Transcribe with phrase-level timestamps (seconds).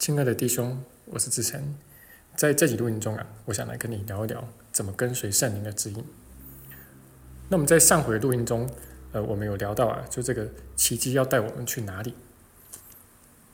[0.00, 1.62] 亲爱的弟兄，我是志成。
[2.34, 6.02] 在这集录音中啊，我想来跟你聊一聊怎么跟随圣灵的指引。
[7.50, 8.66] 那我们在上回录音中，
[9.12, 12.14] 呃，我们有聊到啊，就这个奇迹要带我们去哪里？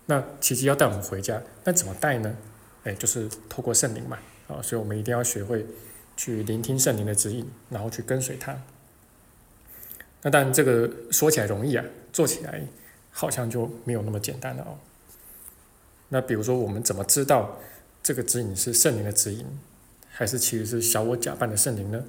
[0.06, 2.37] 那奇迹要带我们回家，那怎么带呢？
[2.85, 4.17] 哎，就是透过圣灵嘛，
[4.47, 5.67] 啊，所以我们一定要学会
[6.17, 8.56] 去聆听圣灵的指引，然后去跟随他。
[10.22, 12.65] 那当然，这个说起来容易啊，做起来
[13.10, 14.78] 好像就没有那么简单了哦。
[16.09, 17.59] 那比如说，我们怎么知道
[18.01, 19.45] 这个指引是圣灵的指引，
[20.09, 22.05] 还是其实是小我假扮的圣灵呢？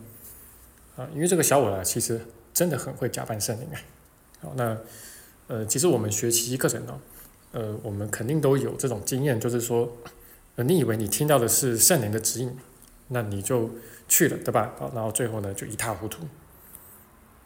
[0.95, 2.21] 啊，因为这个小我啊，其实
[2.53, 3.83] 真的很会假扮圣灵哎。
[4.41, 4.77] 好，那
[5.47, 6.99] 呃，其实我们学习课程呢，
[7.53, 9.91] 呃，我们肯定都有这种经验，就是说，
[10.57, 12.55] 呃，你以为你听到的是圣灵的指引，
[13.07, 13.71] 那你就
[14.07, 14.75] 去了，对吧？
[14.77, 16.21] 好，然后最后呢，就一塌糊涂。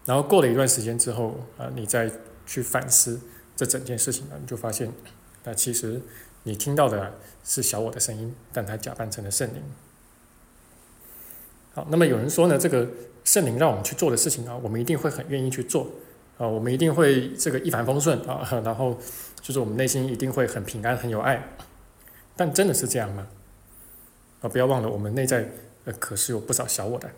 [0.03, 2.11] 然后过了一段时间之后，啊，你再
[2.45, 3.21] 去反思
[3.55, 4.91] 这整件事情呢，你就发现，
[5.45, 6.01] 那其实。
[6.43, 7.13] 你听到的
[7.43, 9.61] 是小我的声音，但它假扮成了圣灵。
[11.73, 12.87] 好，那么有人说呢，这个
[13.23, 15.89] 圣灵让我们去做的事情啊，我们一定会很愿意去做
[16.37, 18.99] 啊，我们一定会这个一帆风顺啊， 然后
[19.41, 21.55] 就是我们内心一定会很平安、很有爱。
[22.35, 23.27] 但真的是这样吗？
[24.41, 25.49] 啊，不要忘了，我们内在
[25.85, 27.09] 呃可是有不少小我的。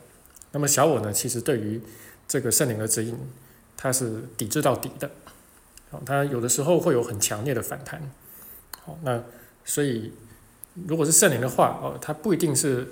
[0.51, 1.81] 那么小我呢，其实对于
[2.27, 3.17] 这个圣灵的指引，
[3.75, 5.09] 它是抵制到底的。
[5.91, 8.01] 啊，它有的时候会有很强烈的反弹。
[8.85, 9.23] 好，那
[9.63, 10.11] 所以
[10.87, 12.87] 如果是圣灵的话，哦，它不一定是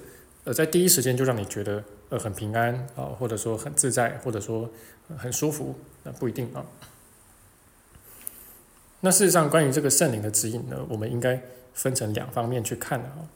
[0.46, 4.70] 呃在第一时间就让你觉得呃很平安啊，或者说很自在，或者说
[5.18, 6.66] 很舒服，那不一定啊。
[9.02, 11.42] 那事实上，关于这个圣灵的指引呢，我们应该
[11.74, 13.28] 分成两方面去看的啊。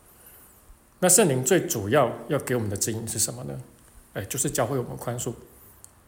[1.00, 3.60] 那圣灵最主要要给我们的指引是什么呢？
[4.14, 5.34] 哎，就是教会我们宽恕，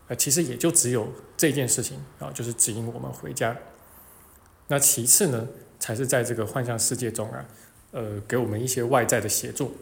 [0.07, 3.57] 呃，其实也就只有这件事情啊，就是指引我们回家。
[4.67, 5.45] 那其次呢？
[5.79, 7.45] 才是在这个幻象世界中啊，
[7.91, 9.75] 呃，给我们一些外在的协助。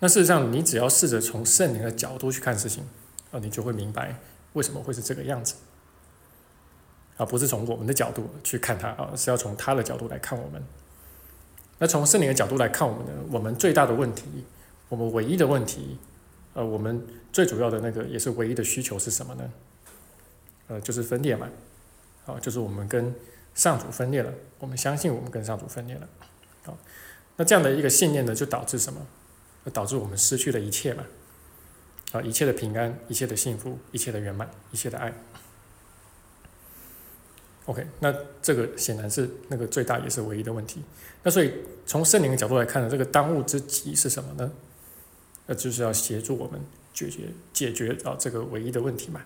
[0.00, 2.84] 那事实上，你只要试着从圣灵的角度去看事情，
[3.30, 4.14] 啊，你就会明白
[4.52, 5.54] 为什么会是这个样子，
[7.16, 10.62] 而不是从我们的角度去看它啊，是要从他的角度来看我们。
[11.78, 14.44] 那从圣灵的角度来看我们呢，我们最大的问题，
[14.88, 15.98] 我们唯一的问题，
[16.52, 19.50] 呃，我们最主要的那个也是唯一的需求是什么呢？
[20.68, 21.48] 呃，就是分裂嘛，
[22.26, 23.14] 啊，就是我们跟
[23.54, 26.08] 上主分裂了，我们相信我们跟上主分裂了，
[26.64, 26.76] 好，
[27.36, 29.06] 那这样的一个信念呢，就导致什么？
[29.72, 31.04] 导致我们失去了一切嘛，
[32.12, 35.14] 啊，一切的平安，一切的幸福，一切的圆满，一切的爱。
[37.66, 38.12] OK，那
[38.42, 40.82] 这个显然是那个最大也是唯一的问题。
[41.22, 41.52] 那所以
[41.86, 44.52] 从圣灵的角度来看呢，这个当务之急是什么呢？
[45.46, 46.60] 那就是要协助我们
[46.92, 49.22] 解决解决啊这个唯一的问题嘛。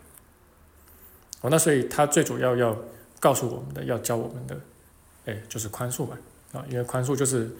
[1.41, 2.78] 哦，那所以他最主要要。
[3.21, 4.61] 告诉我们的要教我们的，
[5.27, 6.17] 哎，就是宽恕嘛，
[6.53, 7.51] 啊，因为宽恕就是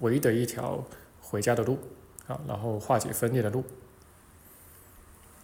[0.00, 0.84] 唯一的一条
[1.20, 1.78] 回家的路，
[2.26, 3.64] 啊，然后化解分裂的路。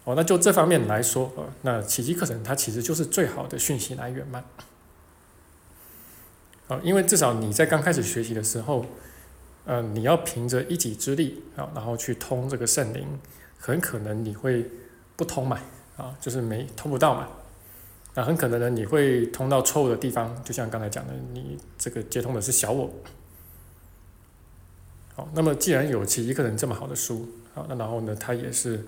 [0.04, 4.42] 哦，那就这方面来说，呃，那奇迹课程它其实就是最好的讯息来源嘛，
[6.68, 8.86] 啊，因为至少你在刚开始学习的时候，
[9.66, 13.06] 呃，你要凭着一己之力啊，然后去通这个圣灵，
[13.58, 14.70] 很可能你会
[15.16, 15.60] 不通嘛，
[15.98, 17.28] 啊，就是没通不到嘛。
[18.14, 22.92] 那很可能呢，你会通到错误的地方，就像刚才讲的，你这个接通的是小我。
[25.14, 28.84] 好，那么既然有其一个人这么好的书，好，那然后呢，他也是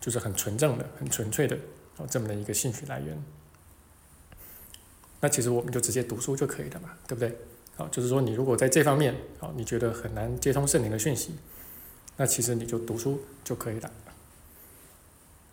[0.00, 1.54] 就是很纯正的、很纯粹的，
[1.98, 3.22] 哦，这么的一个兴趣来源。
[5.20, 7.36] 那其实我们就直接读书就可以了嘛，对不对？
[7.76, 11.34] 好，就是说你如果在这方面，好，你觉得很难接通圣灵的讯息，
[12.16, 13.90] 那其实你就读书就可以了。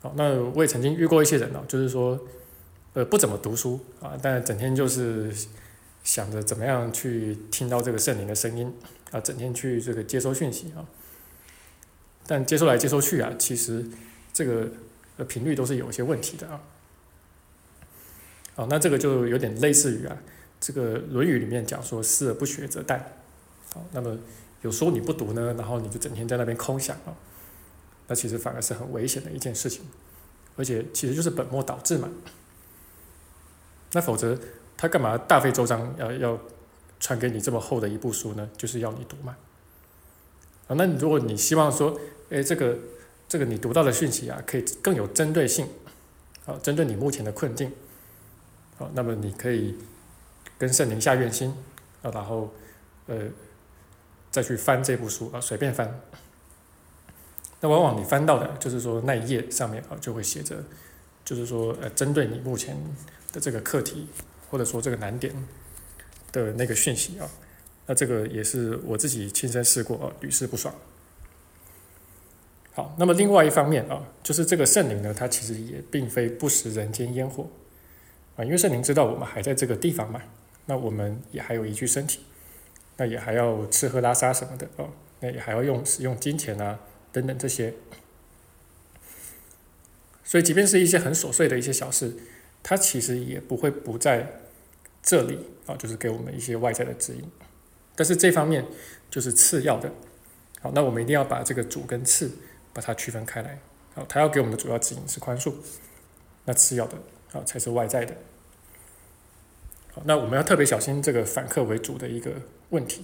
[0.02, 2.18] 好，那我也曾经遇过一些人哦，就是说。
[2.94, 5.32] 呃，不怎么读书啊，但整天就是
[6.04, 8.74] 想着怎么样去听到这个圣灵的声音
[9.12, 10.86] 啊，整天去这个接收讯息啊。
[12.26, 13.86] 但接收来接收去啊，其实
[14.34, 14.68] 这个
[15.18, 16.62] 呃频率都是有一些问题的啊。
[18.56, 20.18] 好，那这个就有点类似于啊，
[20.60, 23.00] 这个《论语》里面讲说“思而不学则殆”。
[23.74, 24.18] 好，那么
[24.62, 27.14] 有时候你不读呢，然后你就整天在那边空想啊，
[28.08, 29.86] 那其实反而是很危险的一件事情，
[30.56, 32.10] 而且其实就是本末倒置嘛。
[33.92, 34.38] 那否则
[34.78, 36.40] 他干嘛大费周章要要
[37.00, 38.50] 传给你这么厚的一部书呢？
[38.56, 39.36] 就是要你读嘛。
[40.68, 42.00] 啊，那如果你希望说，
[42.30, 42.78] 哎，这个
[43.28, 45.68] 这个你读到的讯息啊，可以更有针对性，
[46.46, 47.72] 啊，针对你目前的困境，
[48.78, 49.76] 好，那么你可以
[50.58, 51.52] 跟圣灵下愿心，
[52.04, 52.54] 啊，然后
[53.08, 53.18] 呃
[54.30, 56.00] 再去翻这部书啊，随便翻。
[57.62, 60.64] 那往往你翻到的就是说那一页上面啊就会写着，
[61.26, 62.78] 就是说呃针对你目前。
[63.32, 64.08] 的这个课题，
[64.50, 65.34] 或者说这个难点
[66.32, 67.30] 的那个讯息啊，
[67.88, 70.74] 那这个也是我自己亲身试过，屡试不爽。
[72.74, 77.48] 好，那么另外一方面啊，就是这个圣灵呢，它其实也并非不食人间烟火
[78.38, 80.22] 啊，因为圣灵知道我们还在这个地方嘛，
[80.66, 82.22] 那我们也还有一具身体，
[82.98, 86.80] 那也还要吃喝拉撒什么的哦，那也还要用使用金钱啊
[87.12, 87.74] 等等这些，
[90.24, 92.16] 所以即便是一些很琐碎的一些小事，
[92.62, 94.42] 它其实也不会不在
[95.02, 97.24] 这里啊，就是给我们一些外在的指引。
[97.96, 98.66] 但是这方面
[99.10, 99.92] 就是次要的，
[100.62, 102.32] 好，那我们一定要把这个主跟次
[102.74, 103.60] 把它区分开来。
[103.96, 105.54] 好，它要给我们的主要指引是宽恕，
[106.46, 106.98] 那次要的
[107.34, 108.16] 啊才是外在的。
[109.94, 112.32] 好，那我们要特别小心这个反客为主的一个
[112.70, 113.04] 问题。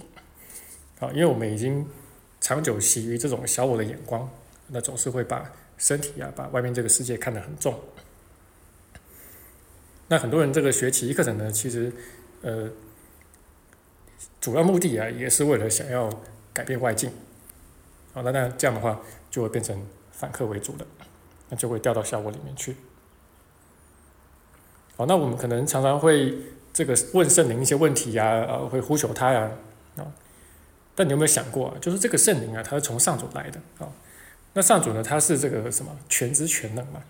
[0.98, 1.86] 好，因为我们已经
[2.40, 4.30] 长久习于这种小我的眼光，
[4.68, 7.78] 那总是会把身体啊，把外面这个世界看得很重。
[10.08, 11.92] 那很多人这个学奇迹课程呢，其实
[12.42, 12.70] 呃。
[14.40, 16.08] 主要目的啊，也是为了想要
[16.52, 17.10] 改变外境，
[18.12, 20.86] 好，那那这样的话就会变成反客为主的，
[21.48, 22.76] 那就会掉到效果里面去。
[24.96, 26.38] 好，那我们可能常常会
[26.72, 29.50] 这个问圣灵一些问题呀，呃，会呼求他呀，
[29.96, 30.06] 啊，
[30.94, 33.60] 但你有没有想过啊，就是这个圣灵啊，它是从上主来的。
[33.78, 33.90] 啊，
[34.52, 35.98] 那上主呢，他是这个什么？
[36.08, 37.02] 全知全能嘛，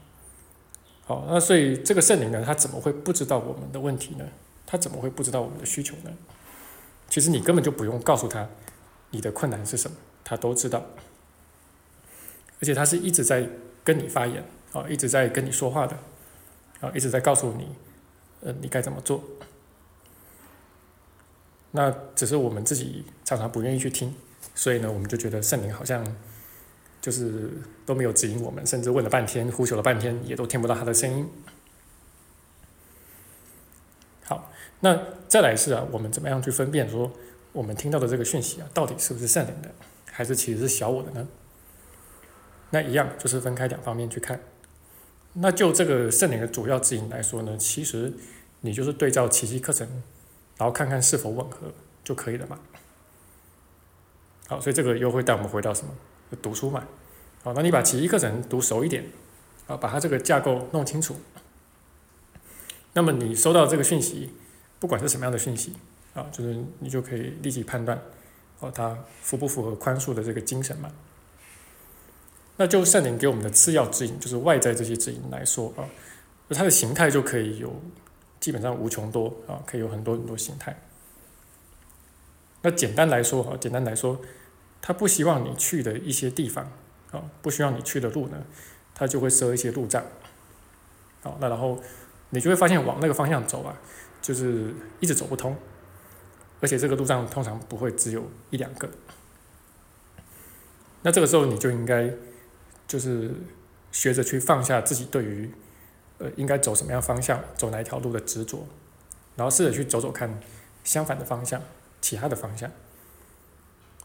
[1.06, 4.24] 好，那所以这个圣灵呢，他怎么会不知道我们的问题呢？
[4.66, 6.10] 他怎么会不知道我们的需求呢？
[7.08, 8.48] 其实你根本就不用告诉他
[9.10, 10.84] 你的困难是什么，他都知道，
[12.60, 13.48] 而且他是一直在
[13.84, 15.96] 跟你发言啊，一直在跟你说话的
[16.80, 17.68] 啊，一直在告诉你，
[18.40, 19.22] 呃，你该怎么做。
[21.70, 24.12] 那只是我们自己常常不愿意去听，
[24.56, 26.04] 所以呢，我们就觉得圣灵好像
[27.06, 27.48] 就是
[27.86, 31.28] 都没有指引我们，甚至问了半天，呼求了半天，也都听不到他的声音。
[34.24, 34.50] 好。
[34.80, 37.12] 那再来是啊，我们怎么样去分辨说
[37.52, 39.70] 我们听到的这个讯息啊，到底是不是圣灵的，
[40.10, 41.28] 还是其实是小我的呢？
[42.70, 44.40] 那一样就是分开两方面去看。
[45.34, 48.12] 那就这个圣灵的主要指引来说呢，其实
[48.62, 49.86] 你就是对照奇迹课程，
[50.56, 51.72] 然后看看是否吻合
[52.02, 52.58] 就可以了嘛。
[54.48, 55.94] 好，所以这个又会带我们回到什么？
[56.42, 56.86] 读书嘛。
[57.42, 59.04] 好，那你把奇迹课程读熟一点，
[59.66, 61.16] 啊，把它这个架构弄清楚，
[62.94, 64.32] 那么你收到这个讯息。
[64.78, 65.72] 不管是什么样的讯息
[66.12, 67.98] 啊，就是你就可以立即判断，
[68.60, 70.92] 哦，它符不符合宽恕的这个精神嘛？
[72.58, 75.88] 那就圣灵给我们的次要指引，就是外在这些指引来说啊，
[76.50, 77.74] 它的形态就可以有
[78.38, 80.78] 基本上无穷多啊，可以有很多很多形态。
[82.60, 84.20] 那简单来说哈，简单来说，
[84.86, 86.70] 他不希望你去的一些地方
[87.10, 88.40] 啊，不需要你去的路呢，
[88.94, 90.04] 他就会设一些路障。
[91.24, 91.82] 好，那然后
[92.30, 93.76] 你就会发现往那个方向走啊。
[94.22, 95.56] 就是一直走不通，
[96.60, 98.88] 而且这个路障通常不会只有一两个。
[101.02, 102.12] 那这个时候你就应该
[102.88, 103.32] 就是
[103.92, 105.50] 学着去放下自己对于
[106.18, 108.66] 呃应该走什么样方向、走哪一条路的执着，
[109.36, 110.40] 然后试着去走走看
[110.82, 111.62] 相反的方向、
[112.00, 112.68] 其他的方向。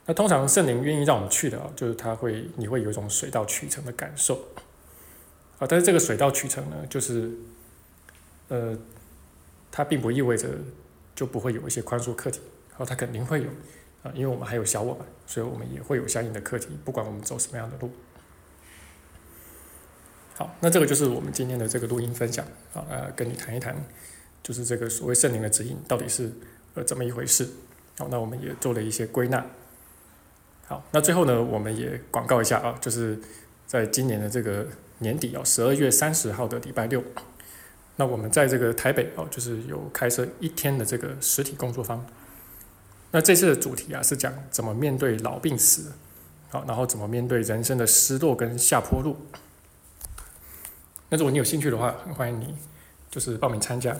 [0.06, 4.36] 那通常圣灵愿意让我们去的啊，就是他会你会有一种水到渠成的感受
[5.60, 5.68] 啊。
[5.68, 7.32] 但是这个水到渠成呢，就是
[8.48, 8.78] 呃。
[9.74, 10.50] 它并不意味着
[11.16, 12.42] 就不会有一些宽恕课题，
[12.74, 13.48] 好，它肯定会有
[14.04, 17.90] 啊，因为我们还有小我嘛，所以我们也会有相应的课题，不管我们走什么样的路。
[20.36, 23.74] 好，那这个就是我们今天的这个录音分享啊，呃，跟你谈一谈，
[24.44, 26.30] 就是这个所谓圣灵的指引到底是
[26.74, 27.48] 呃怎么一回事。
[27.98, 29.46] 好，那我们也做了一些归纳。
[30.72, 33.20] 好，那最后呢，我们也广告一下啊，就是
[33.68, 34.66] 在今年的这个
[35.00, 37.04] 年底啊，十二月三十号的礼拜六。
[37.98, 42.06] 那我们在这个台北哦，就是有开设一天的这个实体工作坊。
[43.12, 45.92] 那这次的主题啊是讲怎么面对老病死，
[46.48, 49.18] 好，然后怎么面对人生的失落跟下坡路。
[51.10, 52.56] 那如果你有兴趣的话，欢迎你
[53.10, 53.94] 就是报名参加。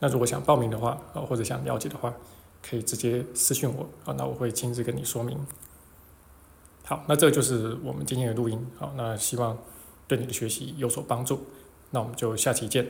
[0.00, 2.12] 那如果想报名的话，啊或者想了解的话，
[2.62, 5.38] 可以直接私信我啊，那我会亲自跟你说明。
[6.92, 9.56] 好，那这就是我们今天的录音，好，那希望
[10.06, 11.40] 对你的学习有所帮助。
[11.88, 12.86] 那我们就下期见。